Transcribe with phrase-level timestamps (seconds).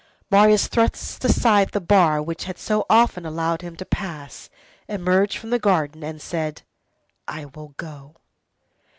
[0.31, 4.49] Marius thrust aside the bar which had so often allowed him to pass,
[4.87, 6.63] emerged from the garden, and said:
[7.27, 8.15] "I will go."